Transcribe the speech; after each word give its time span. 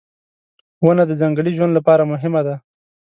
•ونه 0.83 1.03
د 1.07 1.11
ځنګلي 1.21 1.51
ژوند 1.57 1.71
لپاره 1.77 2.03
مهمه 2.11 2.41
ده. 2.47 2.55